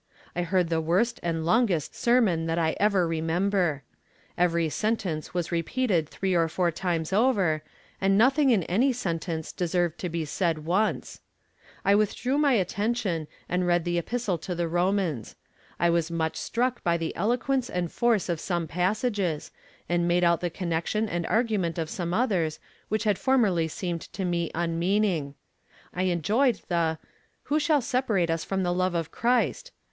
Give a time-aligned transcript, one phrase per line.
[0.35, 3.83] I heard the worst and longest sermon that I ever remember.
[4.35, 7.61] Every sentence was repeated three or four times over,
[8.01, 11.21] and nothing in any sentence deserved to be said once.
[11.85, 15.35] I withdrew my attention and read the Epistle to the Romans.
[15.79, 19.51] I was much struck by the eloquence and force of some passages,
[19.87, 22.59] and made out the connection and argument of some others
[22.89, 25.35] which had formerly seemed to me unmeaning.
[25.93, 26.97] I enjoyed the
[27.49, 29.71] "_Who shall separate us from the love of Christ?